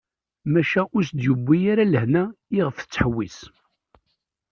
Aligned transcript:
Maca 0.51 0.81
ur 0.95 1.03
as-d-yewwi 1.05 1.59
ara 1.71 1.83
lehna 1.93 2.23
iɣef 2.59 2.77
tettḥewwis. 2.77 3.39